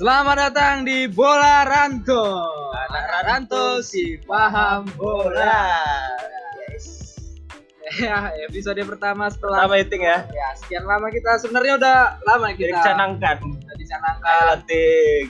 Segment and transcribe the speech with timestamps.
[0.00, 2.24] Selamat datang di Bola Ranto.
[2.88, 5.68] Anak Ranto si paham bola.
[6.64, 7.20] Yes.
[8.00, 10.24] Ya, episode pertama setelah Pertama meeting ya.
[10.24, 13.36] ya sekian lama kita sebenarnya udah lama Kita kita canangkan.
[13.44, 15.24] udah dicanangkan, Lantik.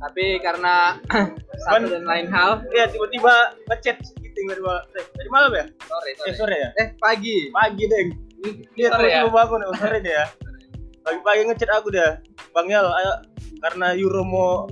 [0.00, 0.96] tapi karena
[1.64, 3.32] satu dan lain hal, Ya tiba-tiba
[3.68, 4.80] ngechat gitu tiba-tiba.
[4.94, 5.64] Eh, Tadi malam ya?
[5.84, 6.32] sore Eh sore.
[6.32, 6.70] sore ya?
[6.80, 7.52] Eh pagi.
[7.52, 8.08] Pagi deng.
[8.38, 9.20] Ini Dia sore ya.
[9.20, 10.26] tiba-tiba bangun ya, sore deh ya.
[11.04, 12.16] Pagi-pagi ngechat aku dah.
[12.54, 13.12] Bang Yal, ayo
[13.58, 14.66] karena Euro mau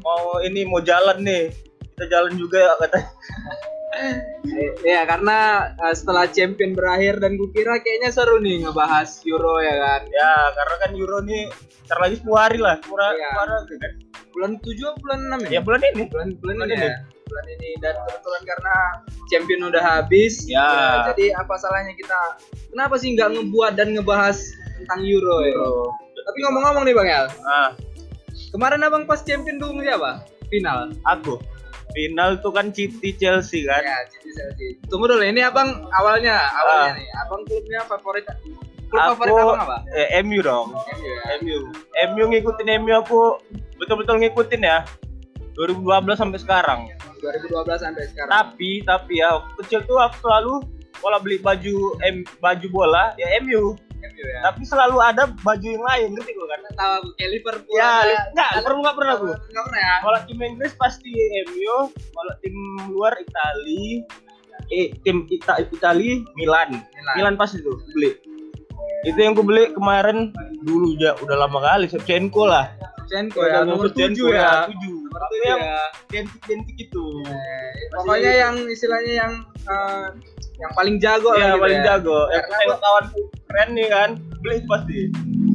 [0.00, 1.52] mau ini mau jalan nih.
[1.90, 3.08] Kita jalan juga ya katanya.
[4.80, 5.38] Ya karena
[5.76, 10.02] eh, setelah champion berakhir dan kukira kayaknya seru nih ngebahas Euro ya kan.
[10.08, 11.50] Ya, karena kan Euro nih
[11.84, 12.78] ntar lagi 10 hari lah.
[12.80, 13.30] Kurang Iya.
[13.34, 13.92] kurang kan.
[14.30, 15.60] Bulan 7 atau bulan 6 Ya ya?
[15.60, 16.02] bulan ini.
[16.06, 16.86] bulan bulan, Bulan ini ini.
[16.86, 16.96] ya.
[17.26, 18.74] Bulan ini dan kebetulan karena
[19.26, 20.66] champion udah habis Ya.
[21.12, 22.18] jadi apa salahnya kita
[22.70, 24.38] kenapa sih nggak ngebuat dan ngebahas
[24.78, 25.92] tentang Euro ya Euro.
[26.20, 27.68] tapi ngomong-ngomong nih Bang El Ah,
[28.50, 31.38] kemarin abang pas champion dukung siapa final aku.
[31.90, 33.82] Final tuh kan City Chelsea kan.
[33.82, 36.94] ya City Chelsea tunggu dulu ini abang awalnya awalnya Ah.
[36.94, 38.24] nih abang klubnya favorit
[38.86, 40.70] klub Aku favorit abang apa eh, MU dong.
[40.70, 41.58] MU ya MU.
[42.08, 43.20] MU ngikutin MU aku
[43.76, 44.86] betul-betul ngikutin ya.
[45.54, 45.82] 2012
[46.14, 46.80] sampai sekarang.
[47.18, 50.54] 2012 sampai sekarang Tapi tapi ya kecil tuh aku selalu
[50.94, 53.74] kalau beli baju M, baju bola ya MU.
[54.02, 56.60] MU ya Tapi selalu ada baju yang lain ngerti gue kan?
[56.72, 59.26] tahu aku kayak Liverpool Ya, ada- enggak, Liverpool enggak pernah aku.
[59.26, 61.12] nggak pernah ya Kalau tim Inggris pasti
[61.46, 62.54] MU, kalau tim
[62.88, 64.04] luar Itali
[64.68, 66.70] eh tim Ita Itali Milan.
[66.90, 67.14] Milan.
[67.14, 68.14] Milan pasti tuh beli.
[69.02, 72.68] Itu yang gue beli kemarin dulu ya udah lama kali Shevchenko lah.
[73.00, 74.94] Shevchenko ya nomor 7 Shevchenko ya tujuh.
[75.02, 77.04] nomor Tapi 7 yang ya identik-identik itu.
[77.24, 79.32] Eh, pokoknya yang istilahnya yang
[79.64, 80.06] eh,
[80.60, 81.86] yang paling jago lah Iya gitu paling ya.
[81.88, 82.18] jago.
[82.28, 83.04] Yang Karena kawan
[83.48, 85.00] keren nih kan, beli pasti.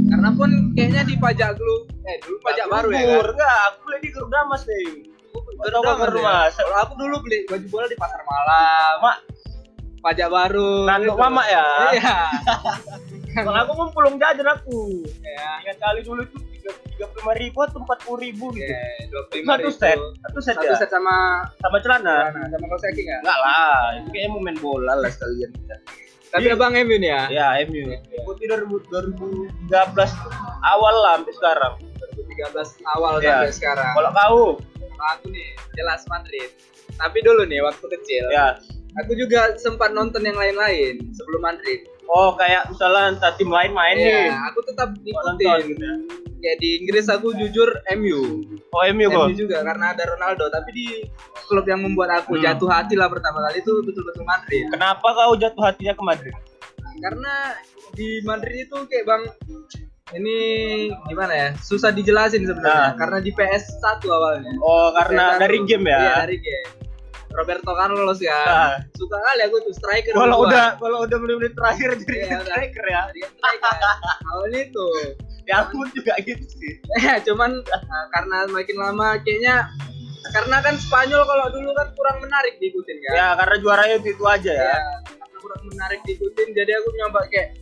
[0.05, 3.21] Karena pun kayaknya di pajak dulu, eh dulu pajak baru ya kan.
[3.31, 4.87] Enggak, aku beli di Grup Damas nih.
[5.55, 6.53] Dapat Germas.
[6.53, 6.61] ya.
[6.61, 8.93] Kalau aku dulu beli baju bola di pasar malam.
[9.01, 9.17] Mak,
[9.99, 10.85] Pajak baru.
[10.85, 11.21] Nanduk gitu.
[11.21, 11.65] mama ya.
[11.91, 12.17] Iya.
[13.45, 15.01] kalau aku mau pulang jajan aku.
[15.19, 15.49] Ya.
[15.65, 16.37] Ingat kali dulu itu
[16.87, 18.69] tiga puluh lima ribu atau empat puluh ribu gitu.
[18.69, 19.75] Oke, dua puluh lima Satu ribu.
[19.75, 20.77] set, satu set Satu ya.
[20.77, 21.15] set sama
[21.59, 22.15] Sama celana.
[22.29, 23.19] celana, sama kaos kaki nggak?
[23.21, 25.75] Enggak lah, itu kayaknya mau main bola lah sekalian kita.
[26.25, 26.53] Tapi Iya.
[26.53, 27.21] abang MU nih ya.
[27.29, 27.83] Ya, MU.
[28.11, 30.11] Ikuti 2013
[30.65, 31.73] awal lah sampai sekarang.
[32.01, 33.39] 2013 awal Ya.
[33.39, 33.91] sampai sekarang.
[33.93, 34.39] Kalau kau,
[35.05, 36.49] aku nih jelas Madrid.
[36.91, 38.55] Tapi dulu nih waktu kecil, ya.
[38.97, 41.83] Aku juga sempat nonton yang lain-lain sebelum Madrid.
[42.05, 44.29] Oh, kayak misalnya entah tim lain main nih.
[44.29, 45.61] Iya, aku tetap ngikutin.
[45.67, 45.95] gitu ya.
[46.55, 48.45] Di Inggris aku jujur MU.
[48.69, 49.25] Oh, MU kok.
[49.25, 50.87] MU juga karena ada Ronaldo, tapi di
[51.43, 52.45] klub yang membuat aku Hmm.
[52.45, 54.69] jatuh hati lah pertama kali itu betul-betul Madrid.
[54.69, 56.35] Kenapa kau jatuh hatinya ke Madrid?
[56.95, 57.33] Karena
[57.91, 59.23] di Madrid itu kayak Bang
[60.13, 60.37] ini
[61.09, 61.49] gimana ya?
[61.57, 62.95] Susah dijelasin sebenarnya Nah.
[62.95, 64.53] karena di PS1 awalnya.
[64.61, 65.97] Oh, karena PS1 dari game ya.
[65.97, 66.69] Iya, dari game.
[67.35, 68.39] Roberto Carlos ya.
[68.47, 68.75] Nah.
[68.95, 70.13] Suka kali aku tuh striker.
[70.15, 72.39] Kalau udah kalau udah menit-menit terakhir jadi udah.
[72.47, 73.01] striker ya.
[73.11, 73.75] Jadi striker.
[74.31, 74.87] Awalnya itu.
[75.45, 76.81] Ya aku juga gitu sih.
[77.05, 79.69] Ya, cuman uh, karena makin lama kayaknya
[80.33, 83.13] karena kan Spanyol kalau dulu kan kurang menarik diikutin kan.
[83.13, 84.73] Ya, karena juaranya itu, itu aja ya.
[84.73, 87.61] Ya, karena kurang menarik diikutin jadi aku nyoba kayak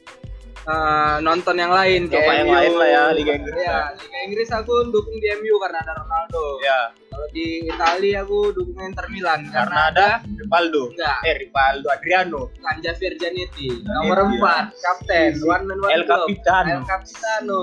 [0.65, 2.55] uh, nonton yang lain kayak Nyoba yang MU.
[2.55, 3.81] lain lah ya, Liga Inggris Ya, ya.
[3.95, 6.43] Liga Inggris aku dukung di MU karena ada Ronaldo.
[6.59, 10.89] Ya, Kalau di Italia aku dukung Inter Milan karena ada Rivaldo.
[10.89, 12.41] enggak Eh, Rivaldo Adriano.
[12.55, 16.03] kan Javier Zanetti nomor 4 kapten one man one El.
[16.03, 16.69] Capitano.
[16.71, 17.61] El Capitano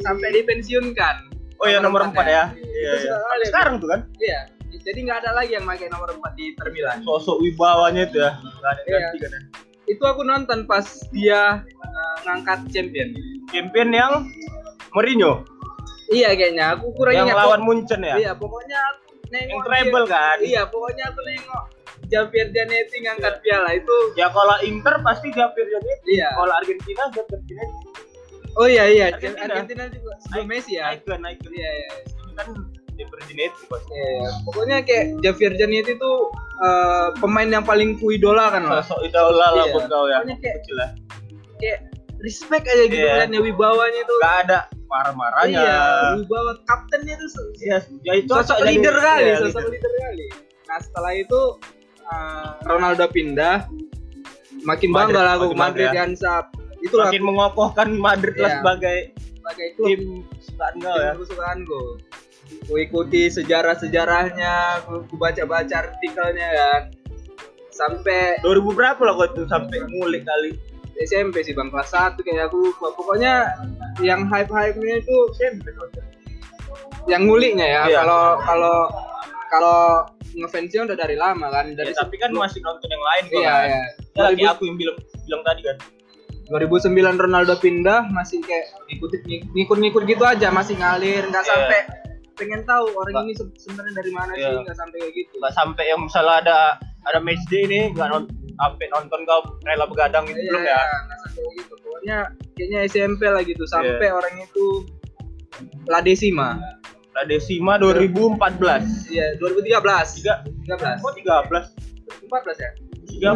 [0.00, 1.16] sampai dipensiunkan
[1.56, 2.44] Oh iya nomor 4 ya.
[2.50, 3.44] Itu Iya, iya.
[3.46, 4.40] Sekarang tuh kan Iya.
[4.80, 6.96] Jadi nggak ada lagi yang pakai nomor 4 di Inter Milan.
[7.02, 8.32] sosok wibawanya itu ya.
[8.34, 8.96] Enggak ada Iya.
[8.98, 9.30] ganti kan.
[9.30, 9.40] ya.
[9.90, 13.10] Itu aku nonton pas dia uh, ngangkat champion.
[13.50, 14.12] Champion yang
[14.94, 15.42] Mourinho
[16.10, 16.74] Iya kayaknya.
[16.74, 17.38] Aku kurang yang ingat.
[17.38, 18.18] lawan Munchen ya.
[18.18, 20.36] Iya, pokoknya aku nengok Yang treble dia- kan.
[20.42, 21.64] Iya, pokoknya aku nengok
[22.10, 23.96] Javier Zanetti ngangkat piala itu.
[24.18, 26.10] Ya kalau Inter pasti Javier Zanetti.
[26.18, 26.28] Iya.
[26.34, 27.86] Kalau Argentina Javier Zanetti.
[28.58, 29.46] Oh iya iya, Argentina.
[29.54, 30.90] Argentina, juga sebelum Messi ya.
[30.90, 31.50] Icon, icon.
[31.54, 31.90] Iya iya.
[32.02, 32.46] Itu kan
[33.00, 33.90] Javier Zanetti pasti.
[33.90, 36.12] Iya, pokoknya kayak Javier Zanetti itu
[36.58, 38.84] uh, pemain yang paling kuidolakan lah.
[38.84, 39.72] Sosok idola lah Iya.
[39.72, 40.18] buat kau ya.
[40.22, 40.90] Kayak- Kecil lah.
[41.56, 41.78] Kayak
[42.18, 43.14] respect aja gitu Iya.
[43.18, 44.14] kan ya wibawanya itu.
[44.18, 45.56] Gak ada marah-marahnya.
[45.56, 45.80] Iya,
[46.18, 47.26] wibawa kaptennya itu
[47.60, 49.72] Iya, ya itu sosok jadi- leader kali, iya, sosok leader.
[49.72, 50.26] leader kali.
[50.66, 51.40] Nah setelah itu
[52.04, 53.56] uh, Ronaldo pindah,
[54.62, 56.00] makin Madrid, bangga lah aku Madrid bangga.
[56.00, 56.44] kan sab.
[56.80, 58.58] Itulah Makin mengokohkan Madrid lah Iya.
[58.58, 58.96] sebagai
[59.30, 61.12] sebagai klub tim kesukaan kau ya.
[61.12, 61.80] tim kesukaanku.
[62.66, 66.82] Ku ikuti sejarah-sejarahnya, ku, baca-baca artikelnya kan.
[67.70, 70.54] Sampai 2000 berapa lah kau tuh sampai ngulik kali.
[71.00, 72.70] SMP sih bang kelas 1 kayak aku.
[72.76, 73.56] Pokoknya
[73.98, 75.72] yang hype-hype nya itu SMP
[77.08, 77.98] yang nguliknya ya Iya.
[78.04, 78.78] kalau kalau
[79.48, 79.80] kalau
[80.30, 83.66] ngefansnya udah dari lama kan dari Ya, tapi kan masih nonton yang lain iya kan.
[83.66, 83.82] iya
[84.14, 84.96] Ya, lagi 2000 aku yang bilang
[85.26, 85.76] bilang tadi kan
[86.50, 89.10] 2009 Ronaldo pindah masih kayak ngikut
[89.54, 91.50] ngikut-ngikut gitu aja masih ngalir nggak Iya.
[91.50, 91.80] sampai
[92.40, 93.26] pengen tahu orang Nggak.
[93.26, 94.48] ini se- sebenarnya dari mana Iya.
[94.48, 96.58] sih nggak sampai kayak gitu nggak sampai yang misalnya ada
[97.02, 101.18] ada match day nih nggak nonton sampai nonton kau rela begadang gitu belum ya nggak
[101.22, 102.16] sampai gitu pokoknya
[102.54, 104.64] kayaknya SMP lah gitu sampai orang itu
[105.86, 106.56] La Decima
[107.10, 110.34] La Decima 2014 iya 2013 tiga
[110.66, 111.76] 13 oh 13
[112.24, 112.70] 14 ya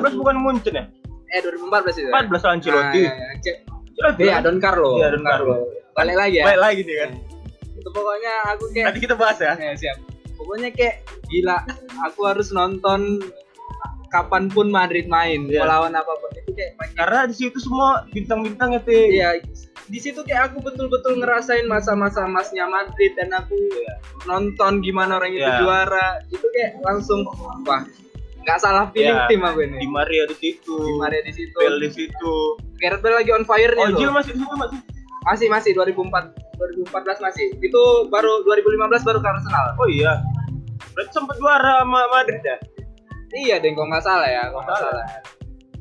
[0.00, 0.84] 13 bukan Munchen ya
[1.28, 3.28] eh 2014 itu 14 lah Ancelotti Nah, iya, iya.
[3.40, 3.56] Cek.
[4.16, 4.42] Iya, kan?
[4.42, 4.98] Don Carlo.
[4.98, 5.54] Iya, Don Carlo.
[5.94, 6.44] Balik lagi ya.
[6.44, 7.10] baik lagi nih kan
[7.74, 9.96] Itu pokoknya aku kayak nanti kita bahas ya Ya, siap.
[10.34, 11.58] Pokoknya kayak gila,
[12.02, 13.22] aku harus nonton
[14.08, 15.62] kapan pun Madrid main, Iya.
[15.62, 18.98] melawan apa pun itu kayak karena di situ semua bintang-bintang ya Ti.
[19.10, 19.28] Iya,
[19.84, 23.58] di situ kayak aku betul-betul ngerasain masa-masa emasnya Madrid dan aku
[24.24, 25.58] nonton gimana orang itu Iya.
[25.60, 26.08] juara.
[26.28, 27.26] Itu kayak langsung
[27.64, 27.82] wah,
[28.40, 29.26] nggak salah pilih Iya.
[29.26, 29.78] tim aku ini.
[29.78, 31.56] di Maria di situ Di Maria di situ.
[31.56, 32.34] Bel di situ
[32.76, 34.12] Gareth Bale lagi on fire-nya tuh.
[34.12, 34.78] masih di situ masih
[35.24, 37.46] Masih masih 2004 2014 masih.
[37.58, 39.74] Itu baru 2015 baru ke Arsenal.
[39.74, 40.20] oh iya
[40.92, 42.58] berarti sempat juara sama Madrid ya
[43.34, 44.78] Iya, deh, kok nggak salah ya, nggak Salah.
[44.94, 45.06] salah.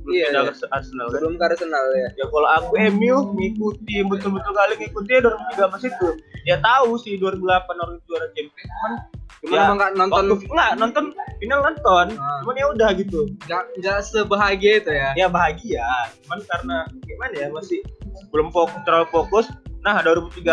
[0.01, 0.51] Belum Iya, pindah iya.
[0.51, 2.07] ke Arsenal kan Belum ke Arsenal ya.
[2.13, 6.07] ya kalau aku MU ngikuti betul-betul kali ngikuti ya 2013 itu
[6.43, 7.45] ya tahu sih 2008
[7.77, 8.91] orang juara Champions cuman
[9.39, 11.05] Cuman Ya, emang nggak nonton waktu nggak nonton
[11.37, 12.39] final nonton Ah.
[12.41, 15.09] cuman ya udah gitu nggak nggak sebahagia itu ya.
[15.15, 15.87] ya bahagia
[16.19, 17.79] cuman karena gimana ya masih
[18.29, 19.45] belum fokus terlalu fokus.
[19.83, 20.43] Nah 2013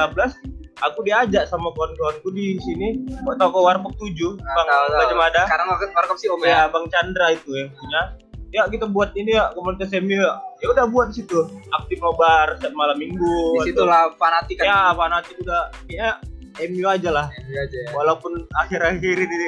[0.81, 4.11] aku diajak sama kawan-kawanku di sini buat toko warkop 7
[4.41, 4.67] Nah, bang.
[4.97, 6.49] Gajah Mada Sekarang warkop si Om ya.
[6.49, 8.03] ya bang Chandra itu yang punya.
[8.51, 10.35] Ya kita buat ini ya komunitas MU ya.
[10.59, 11.39] Ya udah buat di situ.
[11.71, 14.67] Aktif nobar setiap malam minggu Di situ lah fanatik kan.
[14.67, 16.19] ya fanatik udah ya
[16.67, 17.27] MU aja lah.
[17.47, 17.89] Iya aja ya.
[17.95, 19.39] walaupun akhir-akhir ini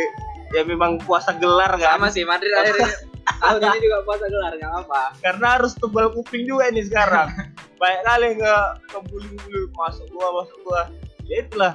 [0.55, 1.99] ya memang puasa gelar kan.
[1.99, 5.03] Sama sih Madrid akhirnya tahun ini juga puasa gelar nggak apa.
[5.23, 7.29] karena harus tebal kuping juga ini sekarang
[7.81, 10.83] banyak kali nggak ngebully-bully masuk gua masuk gua
[11.27, 11.75] ya itulah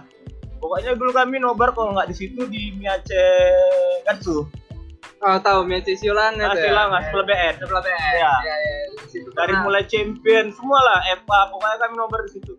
[0.60, 3.24] pokoknya dulu kami nobar kalau nggak di situ di Miace
[4.08, 4.48] Katsu
[5.18, 6.78] Oh tahu Siulang itu ngasih ya.
[6.78, 8.14] lah ngasih sebelah BN Sebelah BN.
[8.22, 8.34] Iya.
[9.02, 9.64] Di situ dari pernah.
[9.66, 12.54] mulai champion semua lah FA pokoknya kami nobar di situ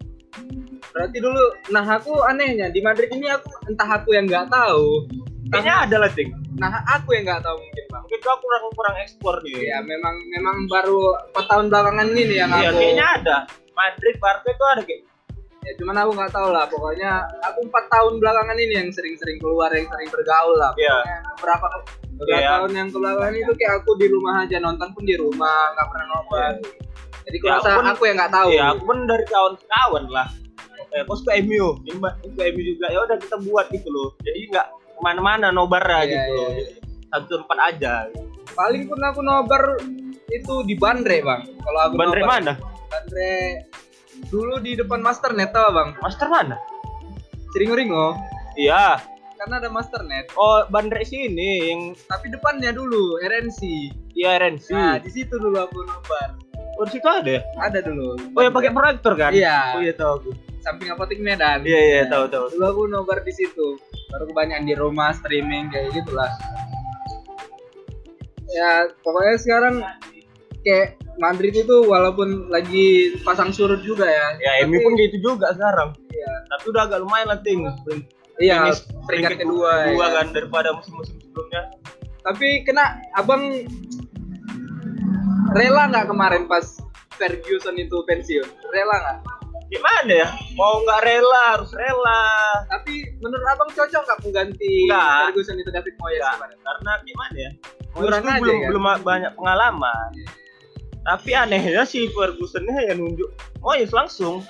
[0.89, 5.07] Berarti dulu, nah aku anehnya di Madrid ini aku entah aku yang nggak tahu.
[5.55, 7.78] kayaknya ada lah ting Nah aku yang nggak tahu mungkin
[8.11, 10.99] aku kurang kurang ekspor nih Iya memang memang baru
[11.31, 12.79] 4 tahun belakangan ini yang Iya, aku.
[12.79, 13.37] kayaknya ada
[13.71, 15.03] Madrid Barca itu ada kayak
[15.59, 16.65] Ya cuman aku nggak tahu lah.
[16.65, 17.11] Pokoknya
[17.43, 20.73] aku empat tahun belakangan ini yang sering-sering keluar, yang sering bergaul lah.
[20.73, 20.97] Iya.
[20.97, 21.67] Pokoknya Berapa
[22.09, 22.49] beberapa Iya.
[22.49, 26.07] tahun yang kebelakangan itu kayak aku di rumah aja nonton pun di rumah, nggak pernah
[26.09, 26.53] nobar.
[27.21, 28.49] Jadi Ya, aku pun- aku yang nggak tahu.
[28.49, 30.29] Iya, aku pun dari kawan-kawan lah.
[30.89, 31.67] Eh, kok suka MU,
[32.25, 32.87] suka MU juga.
[32.89, 34.09] Ya udah kita buat gitu loh.
[34.19, 36.17] Jadi nggak ke mana-mana nobar Iya, gitu.
[36.33, 36.51] iya, loh.
[36.55, 36.67] iya.
[37.09, 37.95] Satu tempat aja.
[38.53, 39.81] Paling pun aku nobar
[40.29, 41.41] itu di Bandre bang.
[41.57, 42.53] Kalau aku Bandre nobar, mana?
[42.89, 43.33] Bandre
[44.29, 45.97] dulu di depan Masternet tau bang.
[46.05, 46.57] Master mana?
[47.57, 48.13] Seringo-ringo.
[48.61, 49.01] Iya.
[49.39, 50.29] Karena ada Masternet.
[50.35, 53.61] Oh, Bandre sini yang Tapi depannya dulu RNC.
[54.19, 54.69] iya RNC.
[54.75, 56.37] Nah di situ dulu aku nobar.
[56.79, 57.43] Oh, di situ ada ya?
[57.59, 58.15] Ada dulu.
[58.37, 59.33] Oh, ya pakai proyektor kan?
[59.33, 59.79] Iya.
[59.79, 60.31] Oh, iya tahu aku.
[60.59, 61.63] Samping apotek Medan.
[61.63, 62.51] Iya, iya, tahu tahu.
[62.55, 63.79] Dulu aku nobar di situ.
[64.11, 66.29] Baru kebanyakan di rumah streaming kayak gitulah.
[68.55, 69.75] Ya pokoknya sekarang
[70.65, 74.27] kayak Madrid itu walaupun lagi pasang surut juga ya.
[74.39, 75.93] Ya, tapi- MU pun gitu juga sekarang.
[76.09, 76.33] Iya.
[76.49, 77.67] Tapi udah agak lumayan lah, Ting.
[78.39, 78.71] Iya,
[79.11, 79.91] peringkat kedua.
[79.91, 80.15] kedua ya.
[80.23, 81.75] kan daripada musim-musim sebelumnya.
[82.23, 83.67] Tapi kena abang
[85.59, 86.79] rela nggak kemarin pas
[87.19, 88.47] Ferguson itu pensiun?
[88.71, 89.19] Rela nggak?
[89.69, 90.29] Gimana ya?
[90.57, 92.25] Mau nggak rela, harus rela.
[92.67, 94.89] Tapi menurut abang cocok nggak pengganti.
[94.89, 97.51] Ferguson itu David Moyes karena gimana ya?
[97.93, 98.69] Moyes aja belum kan?
[98.73, 100.11] belum banyak pengalaman.
[101.05, 103.29] Tapi anehnya si Fergusonnya ya nunjuk
[103.61, 104.41] Moyes langsung.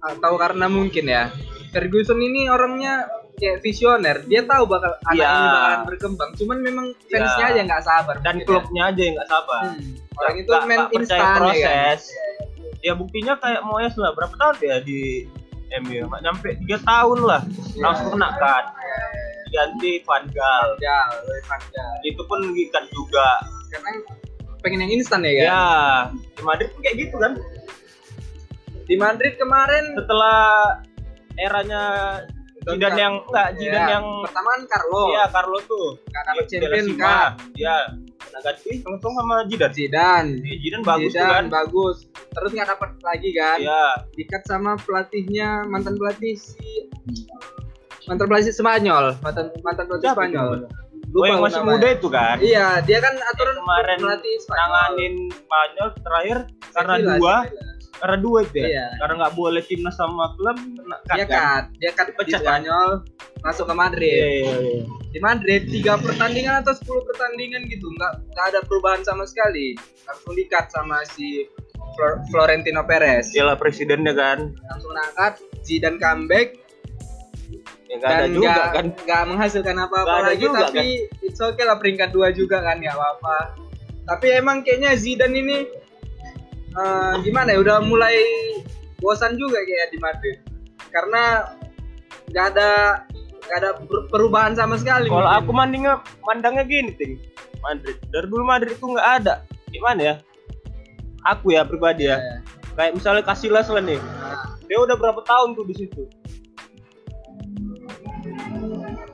[0.00, 1.28] Atau karena mungkin ya
[1.68, 3.04] Ferguson ini orangnya
[3.34, 4.22] kayak visioner.
[4.24, 5.28] Dia tahu bakal anak Iya.
[5.28, 6.30] ini bakalan berkembang.
[6.38, 7.52] Cuman memang fansnya Iya.
[7.52, 8.16] aja nggak sabar.
[8.22, 9.34] Dan mungkin klubnya aja yang nggak ya.
[9.34, 9.62] sabar.
[9.68, 9.92] Hmm.
[10.14, 11.36] Orang itu Nggak- main instan ya kan.
[11.36, 12.00] proses.
[12.84, 15.24] Ya buktinya kayak Moyes lah berapa tahun dia di
[15.80, 16.04] MU?
[16.04, 17.40] Nggak nyampe tiga tahun lah
[17.72, 17.80] Iya.
[17.80, 18.64] langsung kena kan.
[19.48, 20.68] Ganti Van Gaal.
[20.84, 21.00] Ya.
[22.04, 23.40] Itu pun gikat juga.
[23.72, 23.90] Karena
[24.60, 25.46] pengen yang instan ya kan.
[25.48, 25.64] Ya,
[26.36, 27.32] di Madrid pun kayak gitu kan.
[28.84, 30.40] Di Madrid kemarin Setelah
[31.40, 31.82] eranya
[32.64, 35.02] Zidane yang enggak Zidane Ya, yang pertama kan Carlo.
[35.08, 35.88] Iya, Carlo tuh.
[36.04, 37.32] Di champion kan.
[37.56, 37.76] Iya.
[38.44, 39.72] Ganti langsung sama Zidane.
[39.72, 40.30] Zidane.
[40.42, 41.44] Iya, Zidane bagus Zidane kan.
[41.48, 41.96] bagus.
[42.34, 43.58] Terus nggak dapat lagi kan.
[43.62, 43.84] Iya.
[44.12, 46.90] Dikat sama pelatihnya mantan pelatih si
[48.04, 50.48] mantan pelatih Spanyol, mantan mantan pelatih Siapa Spanyol.
[50.60, 50.68] itu?
[51.14, 51.78] Oh yang masih namanya.
[51.78, 52.36] muda itu kan?
[52.42, 54.60] Iya, dia kan aturan kemarin pelatih Spanyol.
[54.60, 56.38] nanganin Spanyol terakhir
[56.74, 57.73] karena Sevilla, dua, Sevilla.
[58.04, 58.68] Karena dua itu ya.
[58.68, 58.86] Iya.
[59.00, 61.32] Karena nggak boleh timnas sama klub cut Dia kan?
[61.32, 62.44] cut, dia cut di Dipecat, kan?
[62.44, 62.90] Spanyol,
[63.40, 64.12] masuk ke Madrid.
[64.12, 64.82] Iya iya iya.
[65.08, 69.72] Di Madrid tiga pertandingan atau 10 pertandingan gitu, nggak nggak ada perubahan sama sekali.
[70.04, 71.48] Langsung di cut sama si
[71.96, 73.32] Flor- Florentino Perez.
[73.32, 74.52] Iyalah presidennya kan.
[74.68, 76.60] Langsung angkat, Zidane comeback
[77.88, 78.86] Ya ada dan juga nggak kan.
[79.06, 80.72] nggak menghasilkan apa-apa ada lagi juga, kan?
[80.74, 80.88] tapi
[81.22, 83.54] it's okay lah peringkat dua juga kan nggak apa-apa
[84.04, 85.56] tapi emang kayaknya Zidane ini
[86.74, 88.16] eh, gimana ya udah mulai
[88.98, 90.36] bosan juga kayak di Madrid
[90.88, 91.22] karena
[92.30, 92.70] nggak ada
[93.44, 97.20] nggak ada per- perubahan sama sekali Kalau aku mandangnya mandangnya gini ting.
[97.60, 99.34] Madrid dari dulu Madrid itu nggak ada.
[99.72, 100.14] Gimana ya?
[101.24, 102.20] Aku ya pribadi ya.
[102.20, 102.36] Ya,
[102.76, 103.96] Kayak misalnya Casillas lah nih.
[103.96, 106.02] nah, Dia udah berapa tahun tuh di situ?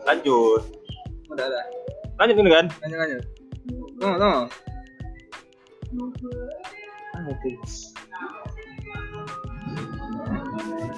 [0.02, 0.62] Lanjut.
[1.30, 1.46] udah
[2.18, 2.66] Lanjut ini kan?
[2.82, 3.22] lanjut lanjut
[4.00, 4.50] no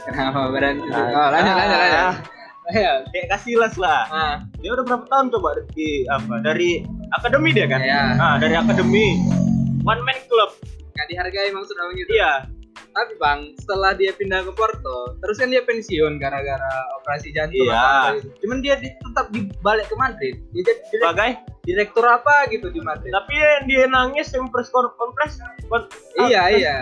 [0.04, 2.00] kenapa berhenti oh, lanjut lanjut lanjut
[2.62, 3.02] Ah, Ayo.
[3.10, 4.06] Kayak Casillas lah.
[4.06, 6.38] Ah, Dia udah berapa tahun coba di apa?
[6.40, 7.82] Dari akademi dia kan?
[7.82, 8.02] Iya.
[8.16, 9.18] Ah, dari akademi.
[9.82, 10.54] One man club.
[10.94, 12.32] nggak dihargai maksudnya gitu Iya.
[12.94, 17.66] Tapi bang, setelah dia pindah ke Porto, terus kan dia pensiun gara-gara operasi jantung.
[17.66, 18.14] Iya.
[18.14, 18.30] gitu.
[18.46, 20.34] Cuman dia di- tetap dibalik ke Madrid.
[20.54, 21.30] Dia jadi Sebagai
[21.62, 23.14] direktur apa gitu di Madrid.
[23.14, 25.86] tapi dia, dia nangis yang press con- conference kon-
[26.20, 26.74] Iya, ah, iya.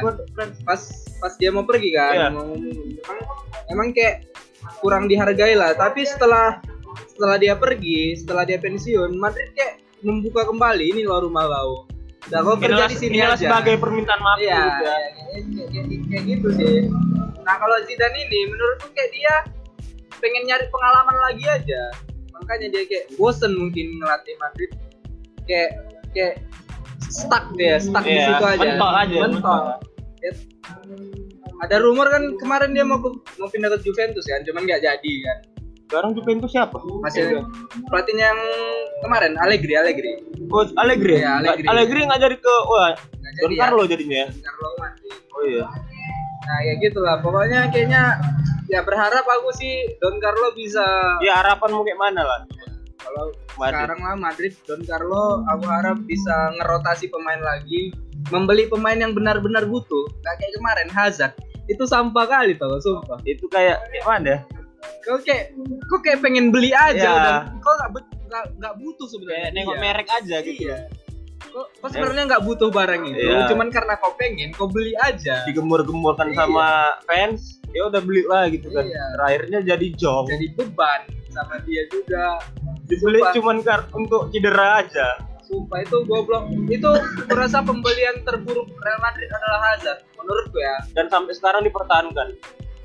[0.65, 0.81] Pas
[1.21, 2.29] pas dia mau pergi kan, Iya.
[2.33, 2.49] mau.
[2.51, 3.19] Emang,
[3.69, 4.25] emang kayak
[4.81, 5.77] kurang dihargai lah.
[5.77, 6.59] Tapi setelah
[7.07, 11.85] setelah dia pergi, setelah dia pensiun, Madrid kayak membuka kembali ini loh rumah kau.
[12.23, 13.37] Udah kau kerja di sini aja.
[13.37, 14.97] sebagai permintaan maaf Iya, gitu ya.
[14.97, 16.77] iya, kayak, kayak- kayak- kayak gitu sih.
[17.41, 19.35] Nah kalau Zidane ini menurutku kayak dia
[20.17, 21.83] pengen nyari pengalaman lagi aja.
[22.41, 24.71] Makanya dia kayak bosen mungkin ngelatih Madrid.
[25.45, 25.71] Kayak
[26.11, 26.35] kayak
[27.03, 28.61] stuck dia, stuck di Iya, situ aja.
[28.61, 29.63] mentok aja, Mentok.
[30.21, 30.31] Ya,
[31.61, 32.97] Ada rumor kan kemarin dia mau
[33.37, 35.39] mau pindah ke Juventus kan, cuman nggak jadi kan.
[35.85, 36.79] Sekarang Juventus siapa?
[37.03, 37.43] Masih
[37.85, 38.41] pelatihnya yang
[39.03, 40.23] kemarin Allegri, Allegri.
[40.47, 41.19] Coach Allegri.
[41.19, 41.67] Nggak- Allegri.
[41.69, 42.95] Allegri nggak jadi ke wah
[43.37, 43.61] Don ya.
[43.61, 44.29] Carlo jadinya ya.
[44.41, 45.09] Carlo Ancelotti.
[45.31, 45.65] Oh iya.
[46.41, 48.17] Nah kayak gitulah pokoknya kayaknya
[48.67, 50.85] ya berharap aku sih Don Carlo bisa
[51.21, 52.41] Ya harapanmu kayak mana lah?
[52.97, 53.81] kalau Madrid.
[53.81, 57.97] sekarang lah Madrid Don Carlo aku harap bisa ngerotasi pemain lagi
[58.29, 61.33] membeli pemain yang benar-benar butuh nggak kayak kemarin Hazard
[61.65, 64.39] itu sampah kali tau sumpah Itu kayak kayak mana ya?
[65.01, 65.57] kau kayak
[65.87, 67.11] kau kayak pengen beli aja Ya.
[67.11, 67.91] udah kau nggak
[68.59, 69.81] nggak butuh sebenarnya Kayak nengok Iya.
[69.83, 70.61] merek aja gitu.
[70.63, 70.77] iya
[71.49, 73.49] kau, kau sebenarnya nggak butuh barang itu Iya.
[73.49, 76.37] cuman karena kau pengen kau beli aja Digemur-gemurkan Iya.
[76.37, 76.69] sama
[77.05, 78.85] fans, ya udah beli lah gitu kan.
[78.85, 79.05] Iya.
[79.17, 80.25] Terakhirnya jadi jong.
[80.29, 82.37] jadi beban sama dia juga
[82.85, 83.33] Dibeli Sumpah.
[83.39, 85.09] cuman kar untuk cedera aja.
[85.47, 86.47] Sumpah itu goblok.
[86.67, 86.91] Itu
[87.27, 90.77] merasa pembelian terburuk Real Madrid adalah Hazard menurutku ya.
[90.93, 92.35] Dan sampai sekarang dipertahankan.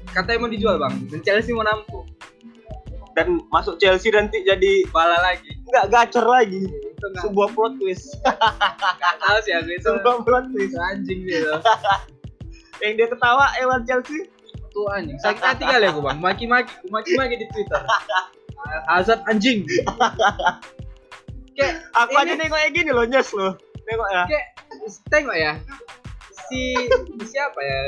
[0.07, 0.93] Katanya mau dijual, Bang.
[1.09, 2.05] Dan Chelsea mau nampung.
[3.15, 5.47] Dan masuk Chelsea nanti jadi Bala lagi.
[5.63, 6.59] nggak gacor lagi.
[6.61, 8.11] Itu enggak Sebuah plot twist.
[9.17, 9.87] tahu sih aku itu.
[9.87, 10.75] Sebuah plot twist.
[10.75, 11.51] Anjing gitu.
[12.83, 14.27] Yang dia ketawa Ewan Chelsea.
[14.51, 15.15] Itu anjing.
[15.17, 16.19] Sakit hati kali aku, Bang.
[16.19, 17.79] Maki-maki, maki-maki di Twitter.
[18.91, 19.63] Hazard anjing.
[21.55, 23.55] kayak Aku aja Ini- nengok kayak gini loh, nyes loh.
[23.85, 24.23] Nengok ya.
[24.27, 24.47] kayak
[25.07, 25.53] tengok ya.
[26.51, 26.75] Si
[27.25, 27.79] siapa ya?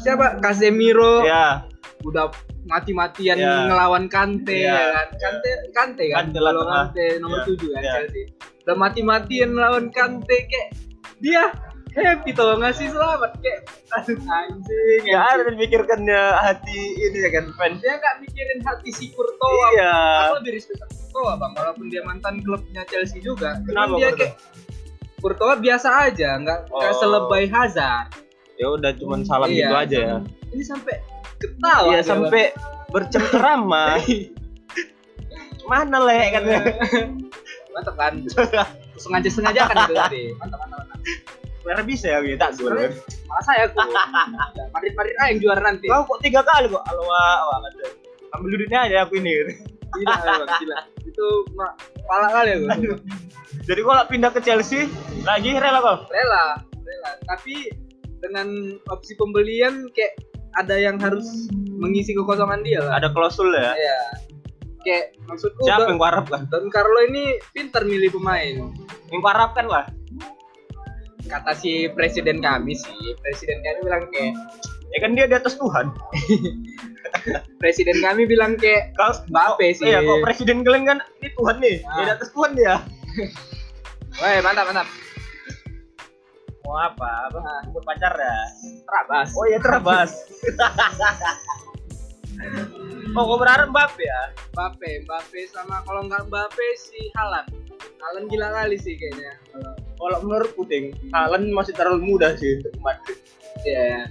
[0.00, 0.40] Siapa?
[0.40, 1.68] Casemiro Ya.
[2.04, 2.28] Udah
[2.64, 3.66] mati-matian Ya.
[3.66, 4.70] ngelawan Kante Ya.
[4.70, 6.44] ya kan Kante Kante kan Kante.
[6.92, 7.46] Kante nomor Ya.
[7.48, 7.92] 7 kan Ya.
[7.94, 8.22] Chelsea
[8.62, 10.68] udah mati-matian ngelawan Kante kayak
[11.18, 11.42] dia
[11.94, 13.60] happy tuh ngasih selamat kayak
[13.92, 17.78] aduh anjing Ya ada memikirkannya hati ini ya kan fans.
[17.78, 19.94] dia nggak mikirin hati si Courtois Iya.
[20.26, 24.34] aku lebih respect sama Courtois bang walaupun dia mantan klubnya Chelsea juga Kenapa, dia kayak
[25.16, 26.98] Courtois biasa aja nggak nggak Oh.
[26.98, 28.10] selebay Hazard
[28.54, 29.56] Ya udah cuman salam Iya.
[29.60, 30.16] gitu aja ya.
[30.48, 30.94] ini sampai
[31.40, 32.54] ketawa dia, sampai
[32.90, 33.98] bercengkerama.
[35.70, 36.42] Mana leh kan?
[37.74, 38.14] mantap kan
[38.94, 40.78] sengaja sengaja kan itu tadi mantap mantap
[41.66, 42.38] mantap bisa ya gitu.
[42.38, 42.90] Tak Sebenarnya
[43.26, 43.78] malah saya aku
[44.70, 46.84] Madrid Madrid aja yang juara nanti Kau kok tiga kali kok?
[46.86, 47.84] Halo wah, kata.
[48.38, 49.58] Ambil duitnya aja aku ini.
[49.94, 51.72] gila bang gila itu mak
[52.06, 52.98] pala kali aku sumpah.
[53.64, 54.90] Jadi kalau pindah ke Chelsea
[55.22, 55.98] lagi rela kau?
[56.10, 57.70] rela rela tapi
[58.22, 60.18] dengan opsi pembelian kayak
[60.58, 63.74] ada yang harus mengisi kekosongan dia lah Ada klausul ya.
[63.74, 63.98] Iya.
[64.84, 66.40] kayak maksudku Siapa yang kau harapkan?
[66.52, 68.70] Don Carlo ini pintar milih pemain
[69.10, 69.86] Yang kau harapkan lah.
[71.24, 74.36] kata si presiden kami sih presiden kami bilang kayak
[74.94, 75.90] Ya kan dia di atas Tuhan.
[77.62, 79.90] presiden kami bilang kayak Kalau Mbappe sih.
[79.90, 81.76] Iya, kalau presiden kalian kan ini Tuhan nih.
[81.82, 81.94] Ah.
[81.98, 82.74] Dia di atas Tuhan dia.
[84.22, 84.86] wah mantap mantap
[86.64, 87.28] Mau apa?
[87.28, 87.38] Apa?
[87.40, 87.62] Ah.
[87.70, 88.36] Buat pacar ya.
[88.84, 90.10] terabas Oh iya terabas.
[93.14, 94.22] oh, kau berharap Mbappe ya?
[94.52, 97.46] Mbappe Mbappe sama kalau nggak Mbappe si Halan
[98.00, 99.32] Halan gila kali sih kayaknya
[99.94, 103.16] Kalau- menurut Puting, Haaland masih terlalu muda sih untuk Madrid.
[103.64, 104.02] Iya ya.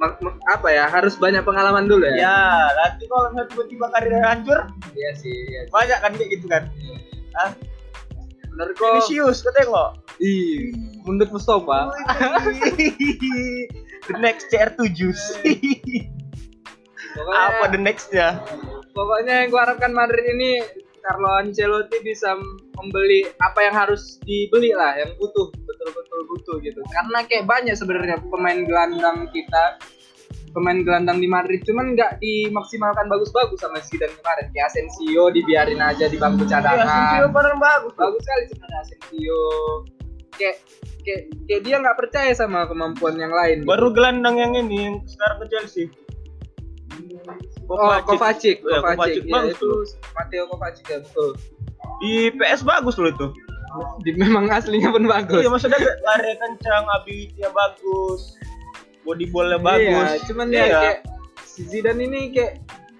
[0.00, 0.18] Ma-
[0.50, 2.38] apa ya harus banyak pengalaman dulu ya Ya,
[2.74, 4.66] nanti kalau tiba-tiba karirnya hancur,
[4.98, 5.62] iya sih iya.
[5.70, 6.64] banyak kan kayak gitu kan.
[7.38, 7.54] Ah,
[8.52, 9.90] menurutku Vinicius katanya kok.
[10.20, 11.92] ih mundur Mustafa.
[14.10, 15.14] The next CR7
[17.12, 18.40] pokoknya, apa the nextnya?
[18.92, 20.64] Pokoknya yang gua harapkan Madrid ini
[21.02, 22.38] Carlo Ancelotti bisa
[22.78, 26.80] membeli apa yang harus dibeli lah yang butuh betul-betul butuh gitu.
[26.94, 29.82] Karena kayak banyak sebenarnya pemain gelandang kita
[30.52, 31.64] pemain gelandang di Madrid.
[31.64, 34.46] Cuman nggak dimaksimalkan bagus-bagus sama Zidane kemarin.
[34.52, 36.86] Kayak Asensio dibiarin aja di bangku ya cadangan.
[36.86, 39.40] Asensio padahal bagus bagus sekali sebenarnya Asensio.
[40.36, 40.56] Kayak
[41.02, 43.64] kayak kayak dia nggak percaya sama kemampuan yang lain.
[43.64, 43.68] Gitu.
[43.68, 45.84] baru gelandang yang ini yang sekarang ke Chelsea.
[47.66, 48.60] Oh Kovacic.
[48.60, 49.24] Ya, Kovacic, Kovacic.
[49.24, 49.82] ya, Bagus itu tuh.
[50.14, 51.30] Matteo Kovacic ya betul.
[52.04, 53.28] Di PS bagus loh itu.
[54.04, 55.40] Di, memang aslinya pun bagus.
[55.40, 58.36] Iya maksudnya lari kencang ability bagus
[59.02, 60.60] body ballnya bagus Iya, cuman Iya.
[60.60, 60.98] ya kayak
[61.42, 62.52] si Zidane ini kayak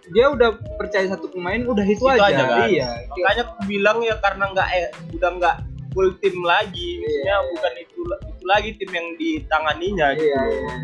[0.08, 2.26] dia udah percaya satu pemain udah itu, itu aja.
[2.28, 2.88] aja kan Iya.
[3.08, 5.56] makanya aku bilang ya karena nggak eh, udah nggak
[5.90, 7.48] full tim lagi maksudnya Iya.
[7.48, 10.74] bukan itu itu lagi tim yang ditanganinya gitu iya, iya.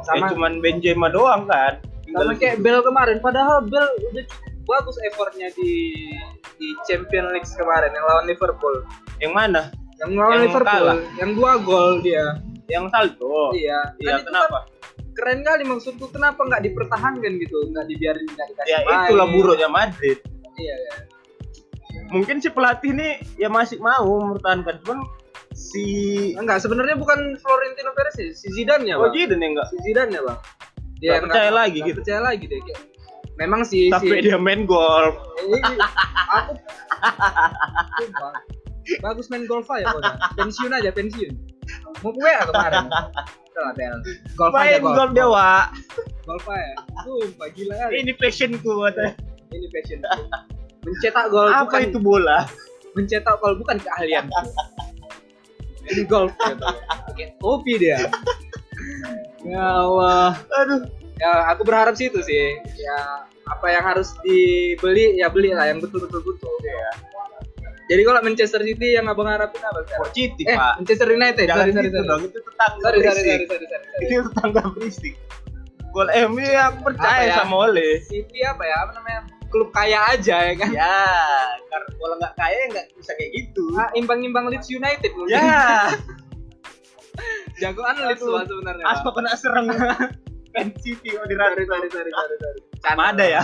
[0.00, 4.96] sama Sama cuman Benzema doang kan sama kayak Bell kemarin padahal Bell udah cukup bagus
[5.02, 5.72] effortnya di
[6.54, 8.76] di Champions League kemarin yang lawan Liverpool.
[9.18, 10.98] yang mana Yang lawan Yang Liverpool, kalah.
[11.16, 12.26] yang dua gol dia.
[12.68, 13.80] Yang salto Iya.
[13.98, 14.64] iya Kan kenapa kan
[15.14, 18.98] keren kali maksudku kenapa nggak dipertahankan gitu, nggak dibiarin nggak dikasih ya main.
[19.04, 20.18] itulah buruknya Madrid
[20.54, 20.94] Iya, iya.
[22.08, 25.00] mungkin si pelatih ini ya masih mau mempertahankan cuman
[25.50, 25.84] si
[26.34, 29.12] Enggak, sebenarnya bukan Florentino Perez sih, si Zidane ya, oh Bang.
[29.12, 31.98] Zidane ya enggak si Zidane ya bang Nggak yang percaya nggak- lagi nggak gitu.
[31.98, 32.80] percaya lagi deh kayak
[33.36, 35.62] memang sih tapi si dia main golf Eh,
[36.28, 36.52] aku
[37.98, 38.32] Sumpah.
[39.00, 39.86] bagus main golf aja
[40.34, 41.32] pensiun aja pensiun
[42.02, 42.86] mau gue ya kemarin
[43.74, 43.96] Bel.
[44.38, 45.66] golf aja golf golf dia Wak.
[46.22, 46.74] golf aja.
[47.02, 47.92] Sumpah gila kali.
[48.06, 49.12] Ini passionku katanya
[49.50, 50.00] ini passion
[50.84, 52.38] mencetak gol apa bukan itu bola?
[52.96, 54.30] Mencetak gol bukan keahlian.
[55.88, 56.66] Ini golf gitu.
[57.16, 57.98] Kayak hobi dia.
[59.44, 60.36] Ya Allah.
[60.64, 60.86] Aduh.
[61.18, 62.60] Ya aku berharap sih itu sih.
[62.78, 66.54] Ya apa yang harus dibeli ya beli lah yang betul-betul butuh.
[66.62, 66.88] Ya
[67.88, 70.84] jadi kalau Manchester City yang abang harapin apa kok Citi eh pak.
[70.84, 71.44] Manchester United.
[71.48, 72.08] Jangan sorry sorry gitu sorry.
[72.12, 73.24] dong itu tetangga sorry sorry berisik.
[73.24, 74.04] sorry sorry sorry, sorry.
[74.04, 75.14] itu tetangga berisik.
[75.88, 77.36] Gol MU aku percaya Apa ya?
[77.40, 77.90] sama Ole.
[78.04, 78.76] City apa ya?
[78.84, 79.20] Apa namanya?
[79.48, 80.68] Klub kaya aja ya kan?
[80.68, 81.00] Ya
[81.72, 83.64] karena kalau nggak kaya nggak bisa kayak gitu.
[83.80, 85.40] Ah, imbang-imbang Leeds United mungkin.
[85.40, 85.88] Ya.
[87.64, 89.66] Jagoan Leeds lah sebenarnya aspa kena serang
[90.54, 92.60] kan City sorry dirasa sorry sorry sorry sorry.
[92.84, 93.42] Sama ada ya?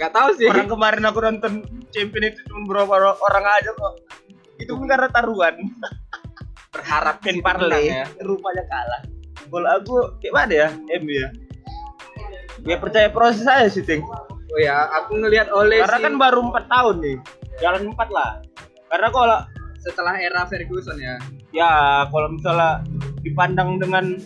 [0.00, 0.48] Gak tahu sih.
[0.48, 1.52] Orang kemarin aku nonton
[1.92, 3.94] champion itu cuma beberapa orang aja kok.
[4.56, 5.54] Itu pun karena taruhan
[6.74, 8.08] berharap City parlay ya.
[8.24, 9.02] rupanya kalah.
[9.50, 11.28] Kalau aku kayak mana ya MU ya?
[12.64, 14.00] Ya percaya proses aja sih ting.
[14.50, 17.16] Oh ya aku ngelihat oleh karena si- kan baru empat tahun nih.
[17.60, 18.30] Jalan empat lah.
[18.88, 19.38] Karena kalau
[19.80, 21.16] setelah era Ferguson ya.
[21.50, 21.72] Ya
[22.08, 22.80] kalau misalnya
[23.20, 24.16] dipandang dengan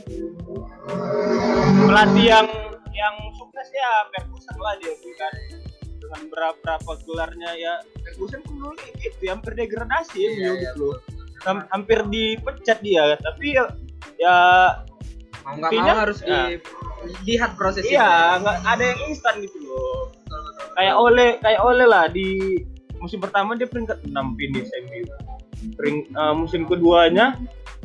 [1.89, 2.47] pelatih yang
[2.95, 3.15] yang
[3.55, 5.31] sukses ya Ferguson lah dia tuh kan
[5.95, 7.75] dengan berapa berapa gelarnya ya.
[8.03, 10.97] Ferguson pun dulu gitu ya, hampir degradasi ya Iya, beliau iya, gitu loh
[11.45, 13.65] Ham- hampir dipecat dia tapi ya
[14.17, 14.37] ya
[15.45, 16.57] mau nggak mau harus ya.
[17.21, 17.93] dilihat prosesnya.
[17.95, 20.09] Iya nggak ada yang instan gitu loh.
[20.73, 22.59] Kayak oleh kayak oleh lah di
[22.97, 25.05] musim pertama dia peringkat 6 finish MU
[25.77, 27.37] Pering, eh, musim keduanya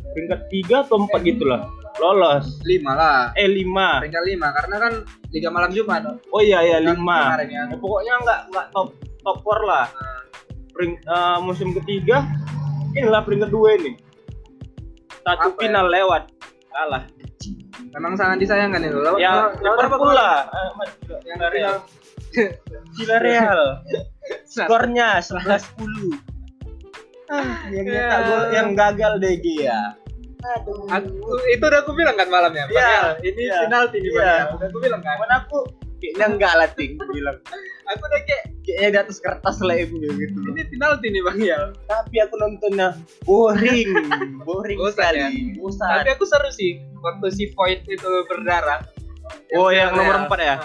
[0.10, 1.68] peringkat 3 atau 4 gitu lah
[2.00, 2.46] lolos.
[2.64, 3.20] Lima lah.
[3.36, 4.94] Eh 5 peringkat lima karena kan
[5.30, 7.64] Liga Malam Jumat oh iya ya 5 kemarin ya.
[7.68, 8.88] Ya, pokoknya nggak nggak top
[9.22, 9.86] top 4 lah.
[10.74, 12.24] Pering, eh, musim ketiga
[12.96, 13.92] inilah peringkat 2 ini.
[15.20, 15.60] Satu Apa ya?
[15.60, 16.24] final lewat.
[16.72, 17.04] Kalah.
[17.90, 18.98] Memang sangat disayangkan itu.
[18.98, 20.48] Lawan ya Liverpool lah.
[20.48, 20.70] Eh,
[21.28, 21.76] yang Villarreal.
[22.32, 23.62] Final Villarreal.
[24.54, 26.30] Skornya 11-10
[27.30, 27.94] ah, yang Ya.
[27.94, 29.94] nyetak gol yang gagal deh ya
[30.40, 30.72] aku
[31.50, 34.24] itu udah aku bilang kan malamnya Iya, ini penalti nih Bang.
[34.24, 34.48] Yal.
[34.56, 35.58] udah aku bilang kan Cuman aku
[36.00, 37.38] kayaknya enggak lah ting bilang
[37.92, 41.64] aku udah kayak kayaknya di atas kertas lah MU gitu ini penalti nih Bang Yal
[41.86, 42.90] tapi aku nontonnya
[43.24, 43.90] boring
[44.42, 45.30] boring Bosan sekali ya?
[45.58, 48.80] bosan tapi aku seru sih waktu si Void itu berdarah
[49.54, 50.32] oh yang nomor Real.
[50.32, 50.58] 4 ya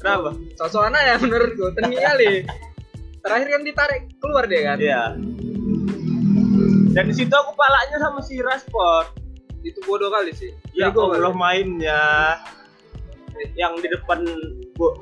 [0.00, 0.30] Nah, Kenapa?
[0.56, 2.40] Sosokan aja menurutku, tinggi kali.
[3.20, 4.80] Terakhir kan ditarik keluar deh kan.
[4.80, 5.12] Iya.
[6.90, 9.14] Dan di situ aku palanya sama si Rashford.
[9.62, 10.50] Itu bodoh kali sih.
[10.72, 10.90] Ya.
[10.90, 12.02] Allah mainnya
[13.54, 14.20] yang di depan